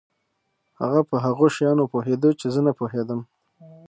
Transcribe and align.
هغه 0.81 1.01
په 1.09 1.15
هغو 1.25 1.45
شیانو 1.55 1.83
پوهېده 1.91 2.29
چې 2.39 2.47
زه 2.53 2.59
نه 2.65 2.71
په 2.73 2.77
پوهېدم. 2.79 3.19